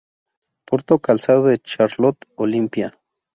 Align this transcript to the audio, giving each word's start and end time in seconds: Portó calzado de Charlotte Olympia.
Portó 0.65 0.97
calzado 0.97 1.45
de 1.45 1.59
Charlotte 1.59 2.25
Olympia. 2.35 2.97